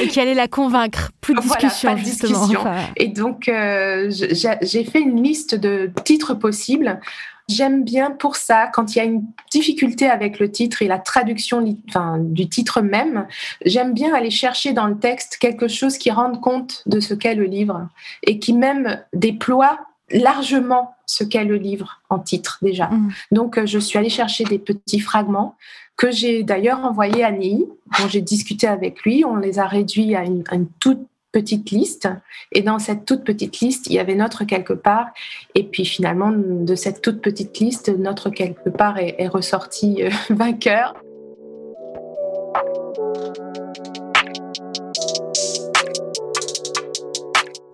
Et 0.00 0.08
qui 0.08 0.20
allait 0.20 0.34
la 0.34 0.48
convaincre. 0.48 1.10
Plus 1.20 1.34
de 1.34 1.40
discussion, 1.40 1.96
justement. 1.96 2.64
Et 2.96 3.08
donc, 3.08 3.48
euh, 3.48 4.10
j'ai 4.10 4.84
fait 4.84 5.00
une 5.00 5.22
liste 5.22 5.54
de 5.54 5.90
titres 6.04 6.34
possibles. 6.34 7.00
J'aime 7.48 7.82
bien 7.82 8.10
pour 8.10 8.36
ça, 8.36 8.68
quand 8.72 8.94
il 8.94 8.98
y 8.98 9.00
a 9.00 9.04
une 9.04 9.24
difficulté 9.50 10.08
avec 10.08 10.38
le 10.38 10.52
titre 10.52 10.82
et 10.82 10.86
la 10.86 10.98
traduction 10.98 11.64
enfin, 11.88 12.18
du 12.20 12.48
titre 12.48 12.80
même, 12.80 13.26
j'aime 13.64 13.92
bien 13.92 14.14
aller 14.14 14.30
chercher 14.30 14.72
dans 14.72 14.86
le 14.86 14.98
texte 14.98 15.38
quelque 15.38 15.66
chose 15.66 15.98
qui 15.98 16.10
rende 16.12 16.40
compte 16.40 16.82
de 16.86 17.00
ce 17.00 17.12
qu'est 17.14 17.34
le 17.34 17.44
livre 17.44 17.88
et 18.22 18.38
qui 18.38 18.52
même 18.52 19.02
déploie 19.12 19.80
largement 20.10 20.94
ce 21.06 21.24
qu'est 21.24 21.44
le 21.44 21.56
livre 21.56 22.00
en 22.08 22.18
titre 22.18 22.58
déjà. 22.62 22.86
Mm. 22.86 23.12
Donc, 23.32 23.58
euh, 23.58 23.66
je 23.66 23.78
suis 23.78 23.98
allée 23.98 24.10
chercher 24.10 24.44
des 24.44 24.58
petits 24.58 25.00
fragments 25.00 25.56
que 25.96 26.10
j'ai 26.10 26.42
d'ailleurs 26.42 26.82
envoyés 26.84 27.24
à 27.24 27.30
Nii, 27.30 27.66
dont 27.98 28.08
j'ai 28.08 28.22
discuté 28.22 28.66
avec 28.66 29.02
lui. 29.02 29.24
On 29.26 29.36
les 29.36 29.58
a 29.58 29.66
réduits 29.66 30.16
à 30.16 30.24
une, 30.24 30.44
toute 30.80 31.06
petite 31.30 31.70
liste. 31.70 32.08
Et 32.52 32.62
dans 32.62 32.78
cette 32.78 33.04
toute 33.04 33.22
petite 33.22 33.60
liste, 33.60 33.86
il 33.86 33.92
y 33.92 33.98
avait 33.98 34.14
notre 34.14 34.44
quelque 34.44 34.72
part. 34.72 35.08
Et 35.54 35.62
puis 35.62 35.84
finalement, 35.84 36.32
de 36.32 36.74
cette 36.74 37.02
toute 37.02 37.20
petite 37.20 37.58
liste, 37.58 37.90
notre 37.90 38.30
quelque 38.30 38.70
part 38.70 38.96
est, 38.98 39.28
ressorti 39.28 40.02
euh, 40.02 40.10
vainqueur. 40.30 40.94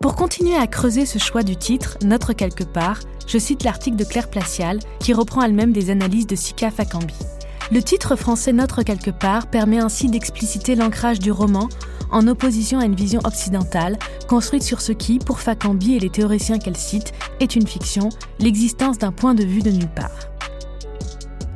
Pour 0.07 0.15
continuer 0.15 0.55
à 0.55 0.69
creuser 0.69 1.05
ce 1.05 1.19
choix 1.19 1.43
du 1.43 1.57
titre, 1.57 1.99
Notre 2.05 2.33
quelque 2.33 2.63
part, 2.63 3.01
je 3.27 3.39
cite 3.39 3.65
l'article 3.65 3.97
de 3.97 4.05
Claire 4.05 4.31
Placial 4.31 4.79
qui 5.01 5.13
reprend 5.13 5.43
elle-même 5.43 5.73
des 5.73 5.91
analyses 5.91 6.29
de 6.29 6.37
Sika 6.37 6.71
Fakambi. 6.71 7.17
Le 7.73 7.83
titre 7.83 8.15
français 8.15 8.53
Notre 8.53 8.85
quelque 8.85 9.11
part 9.11 9.49
permet 9.49 9.81
ainsi 9.81 10.07
d'expliciter 10.07 10.77
l'ancrage 10.77 11.19
du 11.19 11.33
roman 11.33 11.69
en 12.13 12.29
opposition 12.29 12.79
à 12.79 12.85
une 12.85 12.95
vision 12.95 13.21
occidentale 13.25 13.99
construite 14.29 14.63
sur 14.63 14.81
ce 14.81 14.93
qui, 14.93 15.19
pour 15.19 15.41
Fakambi 15.41 15.97
et 15.97 15.99
les 15.99 16.11
théoriciens 16.11 16.61
qu'elle 16.61 16.77
cite, 16.77 17.13
est 17.41 17.57
une 17.57 17.67
fiction, 17.67 18.11
l'existence 18.39 18.99
d'un 18.99 19.11
point 19.11 19.35
de 19.35 19.43
vue 19.43 19.63
de 19.63 19.73
nulle 19.73 19.93
part. 19.93 20.31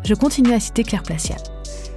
Je 0.04 0.14
continue 0.14 0.54
à 0.54 0.58
citer 0.58 0.82
Claire 0.82 1.04
Placial. 1.04 1.38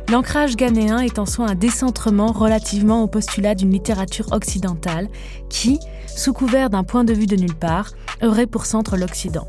L'ancrage 0.09 0.55
ghanéen 0.57 0.99
est 0.99 1.17
en 1.17 1.25
soi 1.25 1.47
un 1.47 1.55
décentrement 1.55 2.31
relativement 2.31 3.03
au 3.03 3.07
postulat 3.07 3.55
d'une 3.55 3.71
littérature 3.71 4.31
occidentale 4.31 5.07
qui, 5.49 5.79
sous 6.07 6.33
couvert 6.33 6.69
d'un 6.69 6.83
point 6.83 7.03
de 7.03 7.13
vue 7.13 7.25
de 7.25 7.35
nulle 7.35 7.55
part, 7.55 7.91
aurait 8.21 8.47
pour 8.47 8.65
centre 8.65 8.97
l'Occident. 8.97 9.47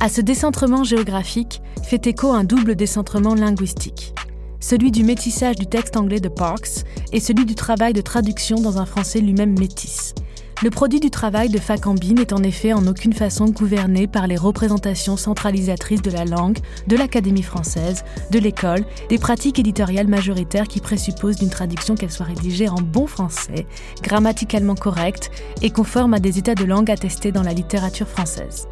À 0.00 0.08
ce 0.08 0.20
décentrement 0.20 0.84
géographique 0.84 1.62
fait 1.82 2.06
écho 2.06 2.32
un 2.32 2.44
double 2.44 2.76
décentrement 2.76 3.34
linguistique, 3.34 4.14
celui 4.60 4.90
du 4.90 5.04
métissage 5.04 5.56
du 5.56 5.66
texte 5.66 5.96
anglais 5.96 6.20
de 6.20 6.28
Parks 6.28 6.84
et 7.12 7.20
celui 7.20 7.46
du 7.46 7.54
travail 7.54 7.92
de 7.92 8.00
traduction 8.00 8.56
dans 8.56 8.78
un 8.78 8.86
français 8.86 9.20
lui-même 9.20 9.58
métis. 9.58 10.14
Le 10.62 10.70
produit 10.70 11.00
du 11.00 11.10
travail 11.10 11.48
de 11.48 11.58
Fakambi 11.58 12.14
n'est 12.14 12.32
en 12.32 12.44
effet 12.44 12.72
en 12.72 12.86
aucune 12.86 13.12
façon 13.12 13.46
gouverné 13.46 14.06
par 14.06 14.28
les 14.28 14.36
représentations 14.36 15.16
centralisatrices 15.16 16.02
de 16.02 16.10
la 16.12 16.24
langue, 16.24 16.58
de 16.86 16.96
l'Académie 16.96 17.42
française, 17.42 18.04
de 18.30 18.38
l'école, 18.38 18.84
des 19.08 19.18
pratiques 19.18 19.58
éditoriales 19.58 20.06
majoritaires 20.06 20.68
qui 20.68 20.78
présupposent 20.78 21.34
d'une 21.34 21.50
traduction 21.50 21.96
qu'elle 21.96 22.12
soit 22.12 22.26
rédigée 22.26 22.68
en 22.68 22.80
bon 22.80 23.08
français, 23.08 23.66
grammaticalement 24.04 24.76
correcte 24.76 25.32
et 25.62 25.70
conforme 25.70 26.14
à 26.14 26.20
des 26.20 26.38
états 26.38 26.54
de 26.54 26.64
langue 26.64 26.92
attestés 26.92 27.32
dans 27.32 27.42
la 27.42 27.54
littérature 27.54 28.06
française. 28.06 28.68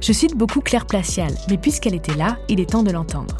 Je 0.00 0.12
cite 0.12 0.36
beaucoup 0.36 0.60
Claire 0.60 0.86
Placial, 0.86 1.32
mais 1.50 1.58
puisqu'elle 1.58 1.96
était 1.96 2.14
là, 2.14 2.38
il 2.48 2.60
est 2.60 2.70
temps 2.70 2.84
de 2.84 2.92
l'entendre. 2.92 3.38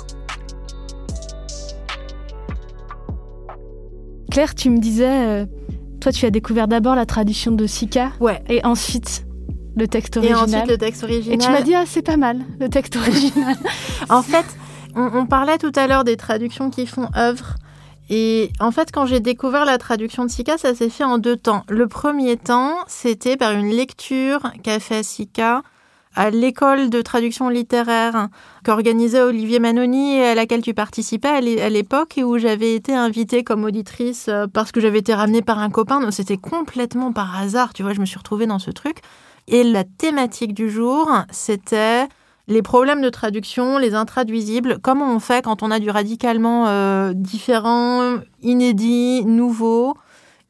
Claire, 4.33 4.57
tu 4.57 4.71
me 4.71 4.81
disais... 4.81 5.29
Euh, 5.29 5.47
toi, 6.05 6.13
tu 6.13 6.27
as 6.27 6.31
découvert 6.31 6.69
d'abord 6.69 6.95
la 6.95 7.07
traduction 7.07 7.51
de 7.51 7.67
Sika. 7.67 8.13
Ouais. 8.21 8.43
Et 8.51 8.63
ensuite 8.67 9.25
le 9.75 9.89
texte 9.89 10.19
original. 10.19 10.39
Et 10.39 10.43
ensuite 10.43 10.69
le 10.69 10.77
texte 10.77 11.03
original. 11.03 11.35
Et 11.35 11.39
tu 11.39 11.51
m'as 11.51 11.63
dit, 11.63 11.75
ah, 11.75 11.85
c'est 11.87 12.03
pas 12.03 12.19
mal, 12.19 12.45
le 12.61 12.69
texte 12.69 12.97
original. 12.97 13.57
en 14.11 14.21
fait, 14.21 14.45
on, 14.95 15.25
parlait 15.25 15.57
tout 15.57 15.73
à 15.75 15.87
l'heure 15.87 16.05
des 16.05 16.19
traductions 16.19 16.69
qui 16.69 16.87
font 16.87 17.09
œuvre. 17.17 17.55
Et 18.11 18.51
en 18.61 18.71
fait, 18.71 18.91
quand 18.93 19.07
j'ai 19.07 19.21
découvert 19.21 19.65
la 19.65 19.79
traduction 19.79 20.27
de 20.27 20.31
Sika, 20.31 20.59
ça 20.59 20.75
s'est 20.75 20.91
fait 20.91 21.05
en 21.05 21.17
deux 21.17 21.39
temps. 21.39 21.65
Le 21.71 21.89
premier 21.89 22.37
temps, 22.37 22.75
c'était 22.87 23.39
par 23.39 23.53
une 23.53 23.71
lecture 23.71 24.53
qu'a 24.63 24.81
fait 24.81 25.03
Sika 25.03 25.63
à 26.15 26.31
l'école 26.31 26.91
de 26.91 27.03
traduction 27.03 27.49
littéraire 27.49 28.29
qu'organisait 28.65 29.21
Olivier 29.21 29.59
Manoni 29.59 30.17
et 30.17 30.25
à 30.25 30.35
laquelle 30.35 30.63
tu 30.63 30.75
participais 30.75 31.29
à 31.29 31.69
l'époque 31.69 32.19
et 32.19 32.25
où 32.25 32.39
j'avais 32.39 32.75
été 32.75 32.95
invitée 32.95 33.45
comme 33.45 33.65
auditrice 33.65 34.29
euh, 34.29 34.47
parce 34.53 34.73
que 34.73 34.81
j'avais 34.81 34.99
été 34.99 35.15
ramenée 35.15 35.43
par 35.43 35.59
un 35.59 35.71
copain. 35.71 36.01
Donc 36.01 36.13
c'était 36.13 36.37
complètement 36.37 37.13
par 37.13 37.37
hasard, 37.37 37.73
tu 37.73 37.83
vois, 37.83 37.93
je 37.93 38.01
me 38.01 38.07
suis 38.07 38.19
retrouvée 38.19 38.47
dans 38.47 38.59
ce 38.59 38.71
truc. 38.71 38.99
Et 39.49 39.65
la 39.65 39.85
thématique 39.85 40.55
du 40.55 40.71
jour, 40.71 41.11
c'était 41.31 42.07
les 42.47 42.63
problèmes 42.63 43.01
de 43.01 43.09
traduction, 43.09 43.79
les 43.79 43.95
intraduisibles, 43.95 44.79
comment 44.83 45.15
on 45.15 45.19
fait 45.19 45.45
quand 45.45 45.63
on 45.63 45.71
a 45.71 45.79
du 45.79 45.91
radicalement 45.91 46.67
euh, 46.69 47.13
différent, 47.15 48.19
inédit, 48.43 49.25
nouveau? 49.25 49.97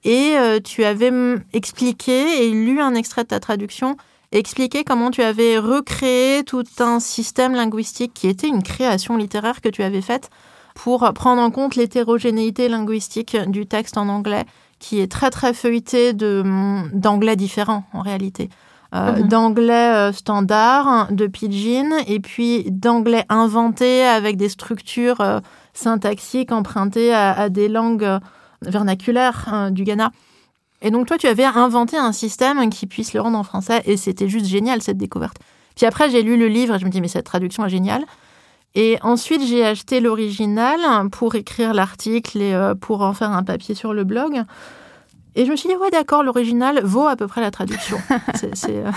Et 0.05 0.37
euh, 0.37 0.61
tu 0.61 0.85
avais 0.85 1.11
expliqué 1.53 2.47
et 2.47 2.51
lu 2.51 2.81
un 2.81 2.95
extrait 2.95 3.23
de 3.23 3.29
ta 3.29 3.41
traduction 3.41 3.97
expliquer 4.39 4.85
comment 4.85 5.11
tu 5.11 5.23
avais 5.23 5.59
recréé 5.59 6.45
tout 6.45 6.65
un 6.81 7.01
système 7.01 7.55
linguistique 7.55 8.13
qui 8.15 8.29
était 8.29 8.49
une 8.49 8.63
création 8.63 9.17
littéraire 9.17 9.61
que 9.61 9.69
tu 9.69 9.83
avais 9.83 10.03
faite 10.03 10.31
pour 10.75 11.11
prendre 11.15 11.41
en 11.41 11.51
compte 11.51 11.77
l'hétérogénéité 11.77 12.69
linguistique 12.69 13.37
du 13.47 13.67
texte 13.67 13.97
en 13.97 14.09
anglais, 14.09 14.45
qui 14.81 15.01
est 15.01 15.11
très 15.11 15.31
très 15.31 15.55
feuilleté 15.55 16.13
d'anglais 16.13 17.37
différents 17.37 17.85
en 17.93 18.03
réalité. 18.03 18.51
Euh, 18.95 19.17
mhm. 19.17 19.29
d'anglais 19.29 19.93
euh, 19.93 20.13
standard, 20.13 21.09
de 21.11 21.27
pidgin, 21.27 21.91
et 22.07 22.21
puis 22.21 22.65
d'anglais 22.71 23.25
inventé 23.29 24.05
avec 24.05 24.37
des 24.37 24.49
structures 24.49 25.21
euh, 25.21 25.41
syntaxiques 25.73 26.53
empruntées 26.53 27.13
à, 27.13 27.49
des 27.49 27.69
langues 27.69 28.21
vernaculaires 28.63 29.49
hein, 29.49 29.73
du 29.73 29.83
Ghana. 29.83 30.13
Et 30.85 30.91
donc 30.91 31.07
toi, 31.07 31.17
tu 31.17 31.27
avais 31.27 31.45
inventé 31.45 31.97
un 31.97 32.13
système 32.13 32.69
qui 32.69 32.87
puisse 32.87 33.15
le 33.15 33.21
rendre 33.23 33.39
en 33.39 33.43
français 33.43 33.83
et 33.87 33.97
c'était 33.97 34.29
juste 34.29 34.47
génial 34.47 34.83
cette 34.83 34.99
découverte. 34.99 35.39
Puis 35.75 35.87
après, 35.87 36.11
j'ai 36.11 36.23
lu 36.23 36.37
le 36.37 36.47
livre 36.47 36.75
et 36.75 36.79
je 36.79 36.85
me 36.85 36.91
dis 36.91 37.01
mais 37.01 37.09
cette 37.09 37.25
traduction 37.25 37.65
est 37.65 37.71
géniale. 37.71 38.05
Et 38.75 38.99
ensuite, 39.03 39.43
j'ai 39.47 39.65
acheté 39.65 40.01
l'original 40.01 41.09
pour 41.11 41.37
écrire 41.37 41.73
l'article 41.73 42.43
et 42.43 42.53
euh, 42.53 42.75
pour 42.75 43.03
en 43.03 43.15
faire 43.15 43.31
un 43.31 43.43
papier 43.43 43.75
sur 43.75 43.95
le 43.95 44.05
blog. 44.05 44.43
Et 45.37 45.47
je 45.47 45.51
me 45.51 45.57
suis 45.57 45.69
dit, 45.69 45.75
ouais, 45.77 45.91
d'accord, 45.91 46.23
l'original 46.23 46.81
vaut 46.85 47.07
à 47.07 47.17
peu 47.17 47.27
près 47.27 47.41
la 47.41 47.51
traduction. 47.51 47.99
c'est, 48.35 48.71
euh... 48.71 48.91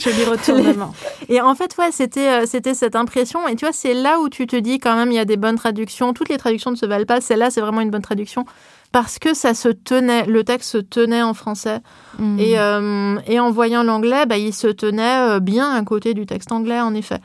Joli 0.00 0.24
retournement. 0.24 0.92
Et 1.28 1.40
en 1.40 1.54
fait, 1.54 1.76
ouais, 1.78 1.90
c'était, 1.92 2.42
euh, 2.42 2.46
c'était 2.46 2.74
cette 2.74 2.96
impression. 2.96 3.46
Et 3.48 3.54
tu 3.54 3.64
vois, 3.64 3.72
c'est 3.72 3.94
là 3.94 4.18
où 4.20 4.28
tu 4.28 4.46
te 4.46 4.56
dis 4.56 4.78
quand 4.78 4.96
même, 4.96 5.10
il 5.10 5.16
y 5.16 5.20
a 5.20 5.24
des 5.24 5.36
bonnes 5.36 5.56
traductions. 5.56 6.14
Toutes 6.14 6.30
les 6.30 6.38
traductions 6.38 6.70
ne 6.70 6.76
se 6.76 6.86
valent 6.86 7.04
pas. 7.04 7.20
Celle-là, 7.20 7.50
c'est 7.50 7.60
vraiment 7.60 7.80
une 7.80 7.90
bonne 7.90 8.02
traduction 8.02 8.44
parce 8.92 9.18
que 9.18 9.34
ça 9.34 9.54
se 9.54 9.68
tenait, 9.68 10.26
le 10.26 10.44
texte 10.44 10.70
se 10.70 10.78
tenait 10.78 11.22
en 11.22 11.34
français. 11.34 11.80
Mm. 12.18 12.38
Et, 12.38 12.58
euh, 12.58 13.18
et, 13.26 13.40
en 13.40 13.50
voyant 13.50 13.82
l'anglais, 13.82 14.26
bah, 14.26 14.36
il 14.36 14.52
se 14.52 14.68
tenait 14.68 15.30
euh, 15.30 15.40
bien 15.40 15.70
à 15.72 15.82
côté 15.82 16.14
du 16.14 16.26
texte 16.26 16.52
anglais, 16.52 16.80
en 16.80 16.94
effet. 16.94 17.18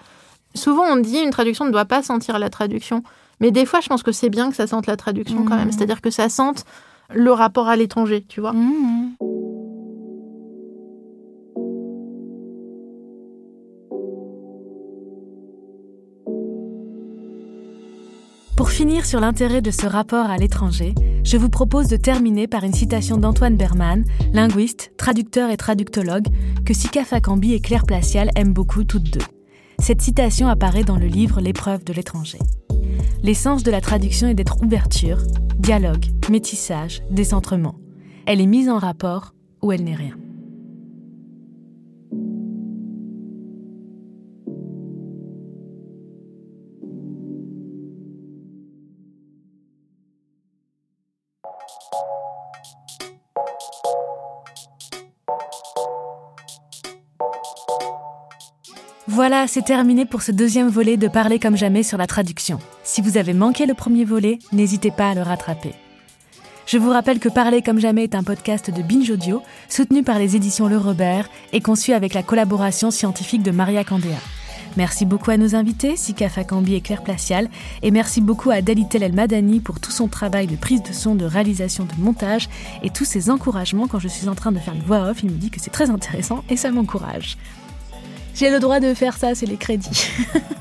Souvent, 0.55 0.83
on 0.83 0.95
dit 0.95 1.19
une 1.19 1.29
traduction 1.29 1.65
ne 1.65 1.71
doit 1.71 1.85
pas 1.85 2.01
sentir 2.01 2.39
la 2.39 2.49
traduction. 2.49 3.03
Mais 3.41 3.51
des 3.51 3.65
fois, 3.65 3.81
je 3.81 3.89
pense 3.89 4.01
que 4.01 4.11
c'est 4.11 4.29
bien 4.29 4.49
que 4.49 4.55
ça 4.55 4.65
sente 4.65 4.87
la 4.87 4.95
traduction 4.95 5.43
quand 5.43 5.55
même. 5.55 5.67
Mm. 5.67 5.71
C'est-à-dire 5.73 6.01
que 6.01 6.09
ça 6.09 6.29
sente 6.29 6.63
le 7.13 7.31
rapport 7.31 7.67
à 7.67 7.75
l'étranger, 7.75 8.25
tu 8.27 8.41
vois. 8.41 8.53
Mm. 8.53 9.15
Pour 18.57 18.71
finir 18.71 19.05
sur 19.05 19.19
l'intérêt 19.19 19.61
de 19.61 19.69
ce 19.69 19.85
rapport 19.85 20.31
à 20.31 20.37
l'étranger, 20.37 20.95
je 21.23 21.37
vous 21.37 21.47
propose 21.47 21.87
de 21.89 21.95
terminer 21.95 22.47
par 22.47 22.63
une 22.63 22.73
citation 22.73 23.17
d'Antoine 23.17 23.55
Berman, 23.55 24.03
linguiste, 24.33 24.93
traducteur 24.97 25.51
et 25.51 25.57
traductologue, 25.57 26.25
que 26.65 26.73
Sika 26.73 27.05
Fakambi 27.05 27.53
et 27.53 27.59
Claire 27.59 27.85
Placial 27.85 28.31
aiment 28.35 28.53
beaucoup 28.53 28.83
toutes 28.83 29.11
deux. 29.11 29.25
Cette 29.77 30.01
citation 30.01 30.47
apparaît 30.47 30.83
dans 30.83 30.97
le 30.97 31.05
livre 31.05 31.39
L'épreuve 31.39 31.83
de 31.83 31.93
l'étranger. 31.93 32.39
L'essence 33.21 33.61
de 33.61 33.69
la 33.69 33.79
traduction 33.79 34.27
est 34.27 34.33
d'être 34.33 34.59
ouverture, 34.63 35.19
dialogue, 35.59 36.07
métissage, 36.31 37.03
décentrement. 37.11 37.75
Elle 38.25 38.41
est 38.41 38.47
mise 38.47 38.69
en 38.69 38.79
rapport 38.79 39.35
ou 39.61 39.71
elle 39.71 39.83
n'est 39.83 39.93
rien. 39.93 40.17
Voilà, 59.17 59.47
c'est 59.47 59.63
terminé 59.63 60.05
pour 60.05 60.21
ce 60.21 60.31
deuxième 60.31 60.67
volet 60.67 60.95
de 60.95 61.07
Parler 61.07 61.39
comme 61.39 61.57
jamais 61.57 61.81
sur 61.81 61.97
la 61.97 62.05
traduction. 62.05 62.59
Si 62.83 63.01
vous 63.01 63.17
avez 63.17 63.33
manqué 63.33 63.65
le 63.65 63.73
premier 63.73 64.05
volet, 64.05 64.37
n'hésitez 64.51 64.91
pas 64.91 65.09
à 65.09 65.15
le 65.15 65.23
rattraper. 65.23 65.73
Je 66.67 66.77
vous 66.77 66.91
rappelle 66.91 67.17
que 67.17 67.27
Parler 67.27 67.63
comme 67.63 67.79
jamais 67.79 68.03
est 68.03 68.13
un 68.13 68.21
podcast 68.21 68.69
de 68.69 68.83
Binge 68.83 69.09
Audio, 69.09 69.41
soutenu 69.69 70.03
par 70.03 70.19
les 70.19 70.35
éditions 70.35 70.67
Le 70.67 70.77
Robert 70.77 71.31
et 71.51 71.61
conçu 71.61 71.93
avec 71.93 72.13
la 72.13 72.21
collaboration 72.21 72.91
scientifique 72.91 73.41
de 73.41 73.49
Maria 73.49 73.83
Candéa. 73.83 74.19
Merci 74.77 75.03
beaucoup 75.03 75.31
à 75.31 75.37
nos 75.37 75.55
invités, 75.55 75.95
Sika 75.95 76.29
Fakambi 76.29 76.75
et 76.75 76.81
Claire 76.81 77.01
Placial, 77.01 77.49
et 77.81 77.89
merci 77.89 78.21
beaucoup 78.21 78.51
à 78.51 78.61
Dalitel 78.61 79.01
El 79.01 79.13
Madani 79.13 79.61
pour 79.61 79.79
tout 79.79 79.89
son 79.89 80.07
travail 80.07 80.45
de 80.45 80.55
prise 80.55 80.83
de 80.83 80.93
son, 80.93 81.15
de 81.15 81.25
réalisation, 81.25 81.85
de 81.85 81.99
montage 81.99 82.49
et 82.83 82.91
tous 82.91 83.05
ses 83.05 83.31
encouragements 83.31 83.87
quand 83.87 83.97
je 83.97 84.09
suis 84.09 84.29
en 84.29 84.35
train 84.35 84.51
de 84.51 84.59
faire 84.59 84.75
une 84.75 84.83
voix 84.83 85.09
off. 85.09 85.23
Il 85.23 85.31
me 85.31 85.37
dit 85.37 85.49
que 85.49 85.59
c'est 85.59 85.71
très 85.71 85.89
intéressant 85.89 86.43
et 86.51 86.55
ça 86.55 86.69
m'encourage. 86.69 87.35
J'ai 88.37 88.49
le 88.51 88.59
droit 88.59 88.79
de 88.79 88.93
faire 88.93 89.17
ça, 89.17 89.33
c'est 89.33 89.47
les 89.47 89.57
crédits. 89.57 90.09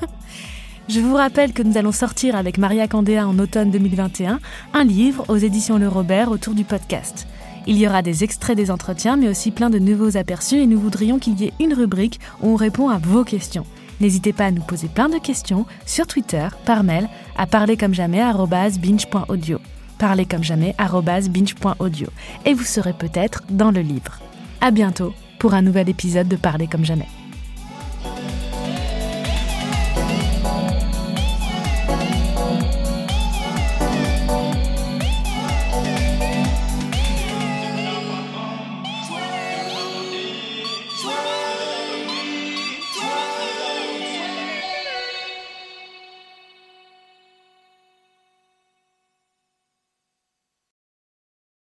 Je 0.89 0.99
vous 0.99 1.13
rappelle 1.13 1.53
que 1.53 1.61
nous 1.61 1.77
allons 1.77 1.91
sortir 1.91 2.35
avec 2.35 2.57
Maria 2.57 2.87
Candéa 2.87 3.27
en 3.27 3.37
automne 3.37 3.69
2021 3.69 4.39
un 4.73 4.83
livre 4.83 5.23
aux 5.27 5.37
éditions 5.37 5.77
Le 5.77 5.87
Robert 5.87 6.31
autour 6.31 6.55
du 6.55 6.63
podcast. 6.63 7.27
Il 7.67 7.77
y 7.77 7.87
aura 7.87 8.01
des 8.01 8.23
extraits 8.23 8.57
des 8.57 8.71
entretiens, 8.71 9.15
mais 9.15 9.27
aussi 9.27 9.51
plein 9.51 9.69
de 9.69 9.77
nouveaux 9.77 10.17
aperçus 10.17 10.55
et 10.55 10.65
nous 10.65 10.79
voudrions 10.79 11.19
qu'il 11.19 11.39
y 11.39 11.45
ait 11.45 11.53
une 11.59 11.75
rubrique 11.75 12.19
où 12.41 12.49
on 12.49 12.55
répond 12.55 12.89
à 12.89 12.97
vos 12.97 13.23
questions. 13.23 13.67
N'hésitez 14.01 14.33
pas 14.33 14.45
à 14.45 14.51
nous 14.51 14.63
poser 14.63 14.87
plein 14.87 15.09
de 15.09 15.19
questions 15.19 15.67
sur 15.85 16.07
Twitter, 16.07 16.47
par 16.65 16.83
mail, 16.83 17.07
à 17.37 17.45
parlercomjamais.binge.audio. 17.45 19.59
Parlercomjamais.binge.audio. 19.99 22.07
Et 22.45 22.55
vous 22.55 22.63
serez 22.63 22.93
peut-être 22.93 23.43
dans 23.51 23.69
le 23.69 23.81
livre. 23.81 24.19
À 24.61 24.71
bientôt 24.71 25.13
pour 25.37 25.53
un 25.53 25.61
nouvel 25.61 25.89
épisode 25.89 26.27
de 26.27 26.37
Parler 26.37 26.65
comme 26.65 26.83
jamais. 26.83 27.05